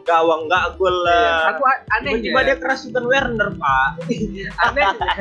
[0.04, 1.06] gawang nggak gol Iya.
[1.06, 1.40] lah.
[1.54, 3.88] Aku a- anehnya, Tiba-tiba dia kerasukan Werner, Pak.
[4.66, 5.14] anehnya,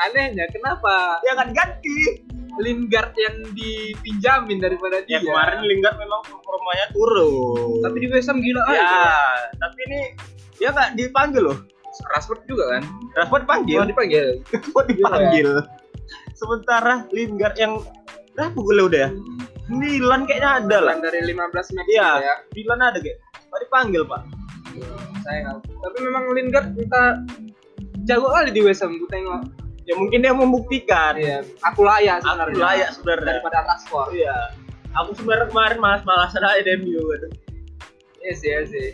[0.00, 2.22] anehnya kenapa ya kan ganti.
[2.52, 5.16] Lingard yang dipinjamin daripada dia?
[5.16, 7.80] Ya kemarin Lingard memang performanya turun.
[7.80, 9.04] Tapi di West Ham gila ya, aja.
[9.56, 10.00] tapi ini
[10.60, 11.56] dia nggak dipanggil loh.
[12.12, 12.84] Rashford juga kan?
[13.16, 14.26] Rashford Oh, panggil, dipanggil.
[14.52, 15.48] Rashford dipanggil.
[16.42, 17.78] Sementara Lingard yang
[18.34, 19.10] berapa golnya udah ya?
[19.70, 20.94] 9 kayaknya ada lah.
[20.98, 21.38] Dari 15
[21.78, 22.34] match Iya, ya.
[22.50, 23.18] 9 ada kayak.
[23.48, 24.22] Nggak dipanggil, Pak.
[25.22, 25.58] Sayang.
[25.62, 27.22] Tapi memang Lingard entah
[28.04, 29.42] jago kali di West Ham, tengok.
[29.82, 31.14] Ya mungkin dia membuktikan.
[31.14, 32.58] Iya, aku layak Aku sebenarnya.
[32.58, 33.26] layak sebenarnya.
[33.38, 34.08] daripada Rashford.
[34.14, 34.36] Iya.
[34.92, 37.28] Aku sebenarnya kemarin malas-malasan aja MU gitu.
[38.34, 38.88] Sih, iya sih.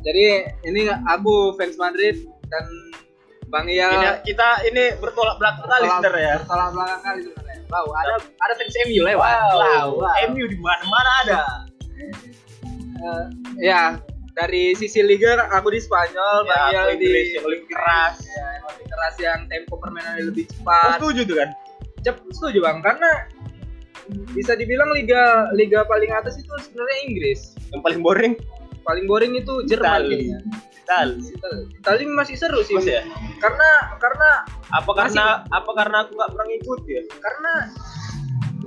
[0.00, 0.24] Jadi
[0.64, 2.16] ini aku fans Madrid
[2.48, 2.64] dan
[3.48, 6.36] Bang Iya Ini kita ini bertolak belakang kali sebenarnya ya.
[6.40, 7.56] Bertolak belakang kali sebenarnya.
[7.68, 9.36] Wow, ada ada fans MU lewat.
[9.52, 9.88] Wow,
[10.32, 11.36] MU di mana-mana ada.
[12.98, 13.24] Eh,
[13.60, 13.82] ya,
[14.32, 18.16] dari sisi liga aku di Spanyol, Ya, Bang Iya di Inggris yang lebih keras.
[18.24, 20.88] Ya, yang lebih keras yang tempo permainannya lebih Aku cepat.
[20.96, 21.50] setuju tuh kan?
[22.00, 23.10] Cep, setuju Bang, karena
[24.32, 27.40] bisa dibilang liga liga paling atas itu sebenarnya Inggris.
[27.72, 28.34] Yang paling boring
[28.80, 30.08] Paling boring itu Jerman Itali.
[30.08, 30.38] kayaknya.
[30.88, 32.02] Itali.
[32.08, 32.74] Masih seru sih.
[32.74, 33.04] Mas ya?
[33.38, 34.28] Karena karena
[34.68, 37.02] Apa karena apa karena aku nggak pernah ngikut ya?
[37.18, 37.52] karena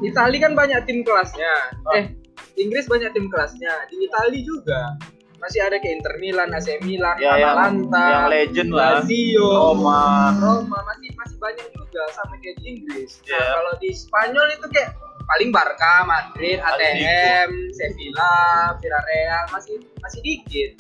[0.01, 1.53] Itali kan banyak tim kelasnya.
[1.83, 1.93] Oh.
[1.93, 2.09] Eh,
[2.55, 3.85] Inggris banyak tim kelasnya.
[3.85, 4.97] Di Itali juga
[5.37, 8.89] masih ada kayak Inter Milan, AC Milan, Ya, yang- Atalanta, yang legend lah.
[8.97, 10.01] Lazio, Roma.
[10.37, 13.21] Roma masih masih banyak juga sama kayak di Inggris.
[13.23, 13.45] Nah, Ya.
[13.51, 14.89] kalau di Spanyol itu kayak
[15.23, 18.33] paling Barca, Madrid, ATM, Sevilla,
[18.77, 20.71] Villarreal masih masih dikit.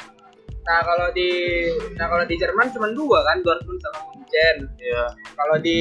[0.61, 1.29] Nah kalau di
[1.95, 4.55] nah kalau di Jerman cuma dua kan Dortmund sama Munchen.
[4.77, 5.03] Iya.
[5.33, 5.79] Kalau di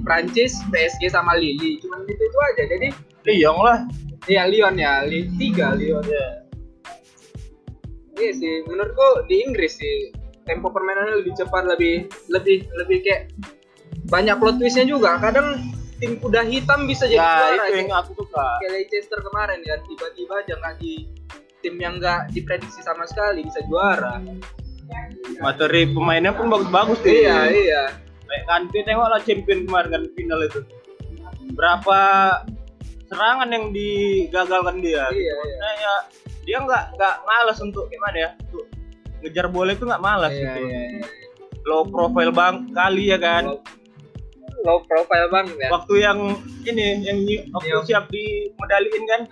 [0.00, 2.62] Prancis PSG sama Lille cuma itu itu aja.
[2.66, 2.88] Jadi
[3.24, 3.78] Lyon lah.
[4.24, 6.02] Iya Lyon ya, Li- tiga Lyon.
[6.02, 6.28] Iya.
[8.14, 13.32] Iya sih, menurutku di Inggris sih tempo permainannya lebih cepat, lebih lebih lebih kayak
[14.06, 15.16] banyak plot twistnya juga.
[15.18, 15.58] Kadang
[15.96, 17.64] tim kuda hitam bisa jadi Ya, juara.
[17.64, 18.46] itu yang aku suka.
[18.58, 20.92] kayak Leicester kemarin kan tiba-tiba aja nggak di
[21.62, 24.18] tim yang nggak diprediksi sama sekali bisa juara.
[25.40, 27.08] Materi pemainnya pun bagus-bagus tuh.
[27.08, 27.82] Iya iya.
[28.26, 30.60] Kayak Kante tengok lah champion kemarin kan final itu.
[31.54, 31.98] Berapa
[33.06, 35.08] serangan yang digagalkan dia.
[35.08, 35.34] Iya, iya.
[35.36, 35.94] Maksudnya ya
[36.42, 38.66] dia nggak nggak malas untuk gimana ya untuk
[39.22, 40.60] ngejar bola itu nggak malas Iya, gitu.
[40.66, 41.04] iya, iya.
[41.62, 43.44] Low profile bang kali ya kan.
[43.46, 43.62] Low,
[44.66, 45.68] low profile banget ya.
[45.70, 46.18] Waktu yang
[46.66, 47.18] ini yang
[47.54, 47.86] waktu Iya.
[47.86, 49.22] siap dimedaliin kan.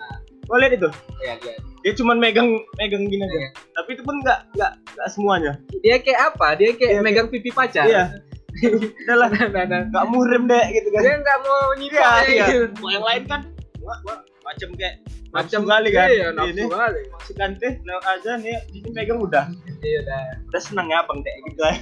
[0.51, 0.89] Kau lihat itu?
[1.23, 1.55] Iya, iya.
[1.81, 3.39] Dia cuman megang megang gini aja.
[3.39, 3.49] Iya.
[3.71, 5.51] Tapi itu pun nggak nggak nggak semuanya.
[5.79, 6.47] Dia kayak apa?
[6.59, 7.87] Dia kayak Iya, megang pipi pacar.
[7.87, 8.19] Iya.
[9.07, 9.81] Udahlah Nah, nah, nah.
[9.87, 11.01] nggak muhrim deh gitu kan.
[11.07, 12.45] Dia nggak mau nyipak Iya, kayak iya.
[12.51, 12.83] gitu.
[12.83, 13.41] Yang lain kan
[13.79, 14.95] wah, wah, macam kayak
[15.31, 16.07] Macam kali kan.
[16.11, 17.01] Iya, nafsu Ini kali.
[17.23, 19.47] si Kante lewat aja nih ini pegang udah.
[19.79, 20.35] Iya, dah.
[20.51, 21.75] Udah senang ya Bang kayak gitu ya.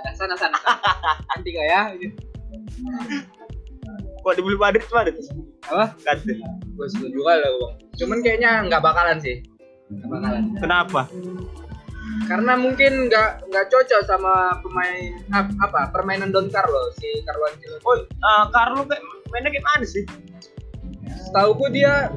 [0.00, 0.56] Nah, sana sana.
[1.28, 1.80] Nanti kok ya.
[4.20, 5.16] Kok dibeli Madrid Madrid
[5.64, 5.96] Apa?
[6.00, 6.34] Kante.
[6.74, 7.72] Gue setuju kali lah, Bang.
[7.94, 9.36] Cuman kayaknya nggak bakalan sih.
[9.88, 10.42] Nggak bakalan.
[10.58, 11.02] Kenapa?
[12.26, 17.82] karena mungkin nggak nggak cocok sama pemain ap- apa permainan Don Carlo si Carlo Ancelotti.
[17.82, 20.04] Oh, uh, Carlo kayak mainnya kayak mana sih?
[21.26, 22.10] Setahuku dia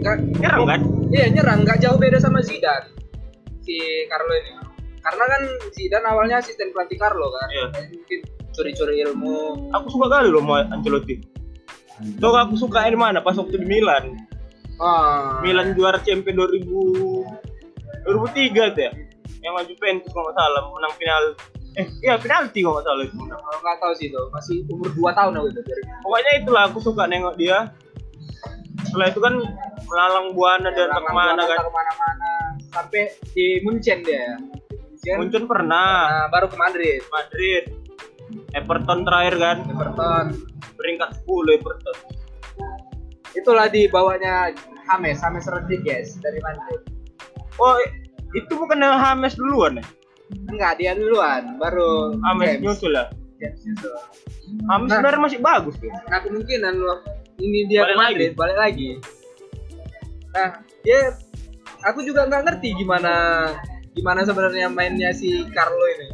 [0.00, 0.80] nggak Nyerang kan?
[1.12, 2.88] iya nyerang nggak jauh beda sama Zidane
[3.60, 3.76] si
[4.08, 4.50] Carlo ini.
[5.00, 5.42] Karena kan
[5.72, 7.48] Zidane awalnya asisten pelatih Carlo kan.
[7.52, 7.66] Iya.
[7.96, 8.20] Mungkin
[8.54, 9.68] curi-curi ilmu.
[9.74, 11.14] Aku suka kali loh sama Ancelotti.
[12.18, 14.14] Tuh aku suka di mana pas waktu di Milan.
[14.82, 15.38] Ah.
[15.42, 16.66] Milan juara champion 2000
[18.04, 18.92] 2003 tuh ya.
[19.44, 21.24] Yang maju Juventus kalau nggak salah menang final
[21.74, 23.16] eh iya penalti kalau nggak salah itu.
[23.18, 25.60] Kalau nggak tahu sih itu masih umur 2 tahun aku itu.
[26.02, 27.58] Pokoknya itulah aku suka nengok dia.
[28.84, 29.34] Setelah itu kan
[29.86, 31.58] melalang buana dan Lalang ke mana kan.
[31.62, 32.30] ke mana-mana
[32.74, 34.18] sampai di Munchen dia.
[34.18, 34.34] ya.
[34.82, 35.14] Munchen.
[35.20, 36.10] Munchen pernah.
[36.10, 37.00] Nah, baru ke Madrid.
[37.12, 37.64] Madrid.
[38.56, 39.56] Everton terakhir kan.
[39.68, 40.26] Everton.
[40.74, 41.98] Peringkat 10 Everton.
[43.34, 44.54] itulah dibawanya
[44.86, 46.80] James, James Rodriguez dari Madrid.
[47.58, 47.74] Oh,
[48.30, 49.84] itu bukan yang Hames duluan ya?
[50.50, 53.10] Enggak, dia duluan, baru Hames nyusul ya?
[53.42, 53.90] James nyusul.
[54.70, 55.02] Hames Nah.
[55.02, 55.90] sebenarnya masih bagus tuh.
[55.90, 56.98] Nah, kemungkinan loh
[57.42, 58.90] ini dia Balik ke Madrid, balik lagi.
[60.34, 60.48] Nah,
[60.86, 61.00] dia
[61.86, 63.14] aku juga nggak ngerti gimana
[63.94, 66.08] gimana sebenarnya mainnya si Carlo ini.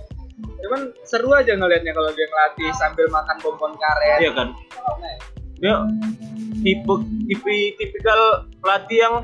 [0.60, 4.18] Cuman seru aja ngelihatnya kalau dia ngelatih sambil makan bonbon karet.
[4.20, 4.48] Iya kan?
[5.60, 5.74] Dia
[6.60, 6.94] tipe
[7.28, 8.20] tipe tipikal
[8.60, 9.14] pelatih yang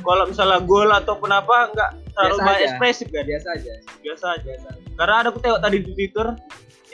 [0.00, 2.66] kalau misalnya gol ataupun apa nggak terlalu Biasa banyak aja.
[2.68, 3.24] ekspresif kan?
[3.24, 3.72] Biasa aja.
[4.00, 4.50] Biasa aja.
[4.96, 6.28] Karena ada aku tengok tadi di twitter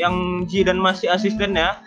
[0.00, 0.14] yang
[0.48, 1.78] Jidan masih asistennya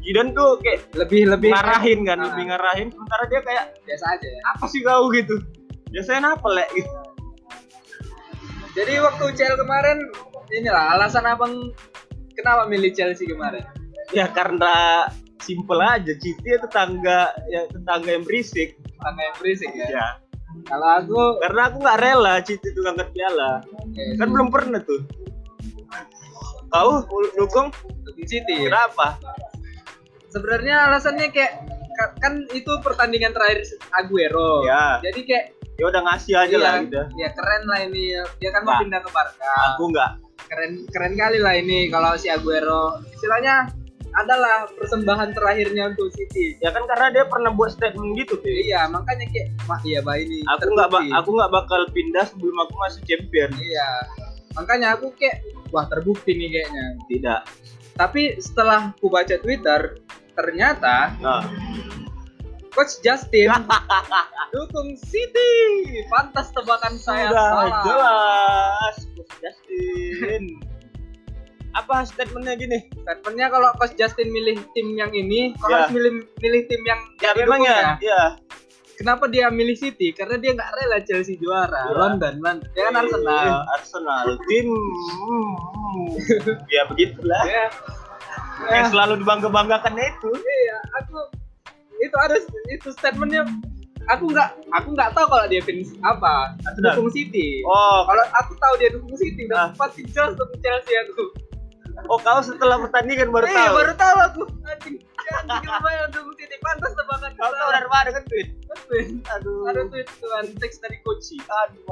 [0.00, 2.24] Jidan tuh kayak lebih lebih ngarahin kan Ah.
[2.32, 2.88] lebih ngarahin.
[2.92, 4.40] Sementara dia kayak biasa aja ya.
[4.52, 5.08] Apa sih kau?
[5.10, 5.36] gitu.
[5.90, 6.68] Biasanya apa lek?
[6.72, 6.92] Gitu
[8.74, 9.98] jadi waktu UCL kemarin
[10.50, 11.72] inilah alasan abang
[12.32, 13.64] kenapa milih Chelsea kemarin?
[14.12, 15.06] Ya karena
[15.40, 18.76] simple aja Citi ya tetangga ya tetangga yang berisik.
[18.98, 19.86] Karena yang berisik ya?
[19.88, 20.06] Ya
[20.64, 23.60] kalau aku karena aku nggak rela Citi tuh ngangkat piala
[23.92, 25.02] eh, kan belum pernah tuh.
[26.68, 27.02] Kau
[27.34, 27.70] dukung?
[28.02, 29.18] Dukung City kenapa?
[30.28, 31.52] Sebenarnya alasannya kayak
[31.94, 34.66] ka- kan itu pertandingan terakhir Aguero.
[34.66, 34.98] Ya.
[35.00, 37.02] jadi kayak ya udah ngasih aja lah gitu.
[37.14, 38.80] Ya keren lah ini dia kan mau Nah.
[38.82, 39.50] pindah ke Barca.
[39.74, 40.10] Aku nggak
[40.48, 43.00] keren keren kali lah ini kalau si Aguero.
[43.14, 43.68] Istilahnya
[44.14, 46.54] adalah persembahan terakhirnya untuk City.
[46.62, 50.14] Ya kan karena dia pernah buat statement gitu tuh iya makanya kayak wah iya bah
[50.14, 53.50] ini aku nggak ba- aku nggak bakal pindah sebelum aku masuk champion.
[53.58, 53.90] Iya.
[54.54, 55.42] Makanya aku kayak
[55.74, 56.86] wah terbukti nih kayaknya.
[57.10, 57.40] Tidak.
[57.94, 59.98] Tapi setelah aku baca Twitter
[60.34, 61.46] ternyata nah
[62.74, 63.48] Coach Justin.
[64.54, 65.50] Dukung City
[66.10, 70.42] pantas tebakan saya sudah salah jelas Coach Justin.
[71.78, 72.78] Apa statementnya gini?
[73.02, 77.30] Statementnya kalau Coach Justin milih tim yang ini kalau harus milih milih tim yang ya
[77.34, 78.22] memang ya ya
[78.94, 80.14] kenapa dia milih City?
[80.14, 81.90] Karena dia nggak rela Chelsea juara.
[81.90, 81.94] Ya.
[81.94, 83.46] London London dia kan Arsenal.
[83.46, 84.24] Eh, Arsenal.
[84.46, 85.50] Tim hmm,
[86.70, 87.42] ya begitulah.
[87.46, 87.66] Ya
[88.70, 90.30] yang selalu dibangga banggakan itu.
[90.30, 91.43] Iya aku
[92.04, 92.36] itu ada
[92.68, 93.48] itu statementnya.
[94.12, 96.52] Aku nggak aku nggak tahu kalau dia fans apa.
[96.68, 96.92] Arsenal.
[97.00, 97.64] dukung City.
[97.64, 98.04] Oh.
[98.04, 99.72] Kalau aku tahu dia dukung City Ah.
[99.72, 101.24] udah pasti jelas dukung Chelsea aku.
[102.12, 103.72] Oh kau setelah pertandingan baru eh, tahu?
[103.80, 104.42] baru tahu aku.
[104.68, 106.56] Anjing anjing lumayan dukung City.
[106.60, 108.48] Pantas tebakan kau tahu dari mana kan tweet?
[108.68, 109.02] Betul.
[109.24, 109.60] aduh.
[109.72, 111.32] Ada tweet tuan teks dari coach.
[111.40, 111.88] Aduh.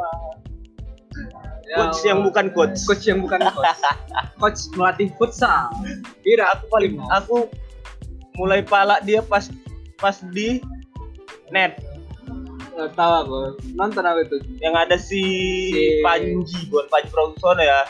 [1.65, 2.77] Ya coach yang bukan coach.
[2.85, 3.81] Coach yang bukan coach.
[4.37, 5.73] Coach melatih futsal.
[6.21, 7.49] Tidak aku paling aku
[8.37, 9.49] mulai palak dia pas
[10.03, 10.59] pas di
[11.55, 11.79] net.
[12.73, 13.39] Nggak tahu aku
[13.77, 14.37] nonton apa itu?
[14.59, 15.23] Yang ada si,
[15.71, 17.81] Si- Panji bukan Panji Pragiwaksono ya?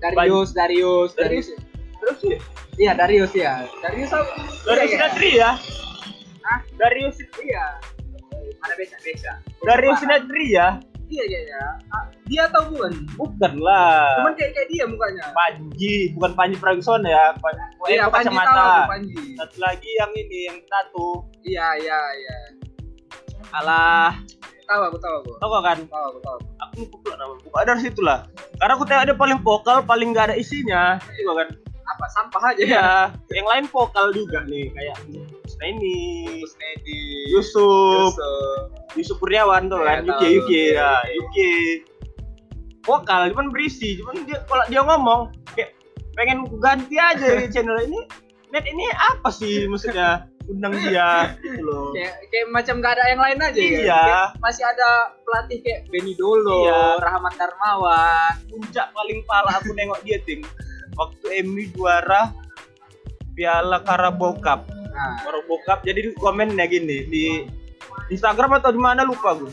[0.00, 1.46] Darius Darius Darius.
[1.52, 1.68] Darius?
[2.00, 2.38] Terus ya?
[2.80, 3.52] Iya Darius ya
[3.84, 4.32] Darius apa?
[4.64, 5.50] Darius Iya, Sinatri ya?
[6.40, 6.58] Hah?
[6.80, 7.66] Darius iya.
[8.60, 9.32] Ada beda beda.
[9.60, 10.68] Darius Sinatri ya
[11.10, 11.64] iya iya iya.
[11.90, 14.22] Ah, dia atau bukan bukan lah.
[14.22, 15.24] Cuman kayak kayak dia mukanya.
[15.34, 17.34] Panji bukan Panji Pragiwaksono ya.
[17.36, 19.14] Panji iya itu Panji tahu kacamata aku, Panji.
[19.36, 21.08] Satu lagi yang ini yang tato
[21.42, 22.36] iya iya iya.
[23.50, 24.14] Alah.
[24.70, 25.30] Tahu aku tahu aku.
[25.42, 25.78] Gak kan?
[25.90, 26.74] Tahu aku tahu aku.
[26.78, 28.18] Lupa pula nama pokoknya dari situ lah.
[28.62, 31.02] Karena aku tengok dia paling vokal paling gak ada isinya.
[31.18, 31.48] Juga kan?
[31.90, 32.06] Apa?
[32.14, 32.66] Sampah aja ya?
[32.70, 32.88] Iya.
[33.34, 34.96] Yang lain vokal juga nih kayak
[35.60, 35.94] nah ini
[36.40, 37.00] Gus Nedi.
[37.30, 38.16] Yusuf.
[38.16, 38.60] Yusuf.
[38.96, 40.08] Yusuf Kurniawan tuh Iya, kan tahu.
[40.08, 40.90] Yuki Yuki ya Iya.
[41.14, 41.52] Yuki.
[42.80, 45.20] Vokal cuman berisi cuman dia kalau dia ngomong
[45.52, 45.76] kayak
[46.16, 48.00] pengen ganti aja di channel ini.
[48.50, 50.26] Net ini apa sih maksudnya?
[50.48, 51.92] Undang dia gitu loh.
[51.94, 53.68] Kayak kayak macam gak ada yang lain aja ya?
[53.70, 54.00] Iya.
[54.00, 54.88] Kayak masih ada
[55.22, 56.80] pelatih kayak Benny Dolo Iya.
[56.98, 58.32] Rahmat Darmawan.
[58.48, 60.40] Puncak paling pala aku nengok dia ting
[60.96, 62.32] waktu MU juara
[63.30, 65.14] Piala Carabao Cup nah.
[65.22, 67.24] Carabao Cup jadi di komennya gini di
[68.10, 69.50] Instagram atau di mana lupa gue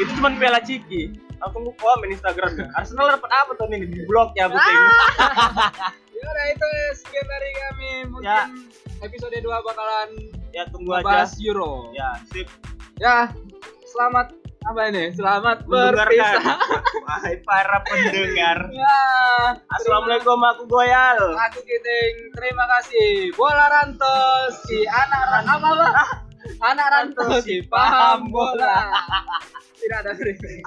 [0.00, 1.12] itu cuma Piala Ciki.
[1.42, 3.86] Aku lupa komen Instagramnya Arsenal dapat apa tahun ini?
[3.90, 4.78] Di blog ya aku ting
[6.16, 7.90] ya udah itu sekian dari kami.
[8.14, 8.46] Mungkin Ya.
[9.02, 10.10] episode 2 bakalan
[10.54, 11.26] ya tunggu aja.
[11.42, 11.90] Euro.
[11.92, 12.46] Ya sip.
[13.02, 13.34] Ya
[13.90, 15.04] selamat apa ini?
[15.14, 16.58] Selamat berpisah.
[17.06, 18.70] Wahai para pendengar.
[18.70, 19.00] Ya
[19.74, 21.34] Assalamualaikum aku Goyal.
[21.50, 23.34] Aku Kiting terima kasih.
[23.34, 25.88] Bola rantos si anak ran apa apa?
[26.74, 28.90] Anak rantos si paham bola.
[29.78, 30.62] tidak ada briefing